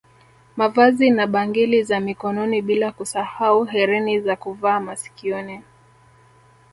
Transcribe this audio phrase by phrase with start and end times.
[0.57, 5.61] Mavazi na bangili za Mikononi bila kusahau hereni za kuvaa masikioni